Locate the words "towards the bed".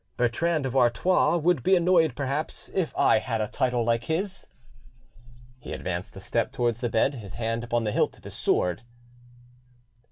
6.51-7.13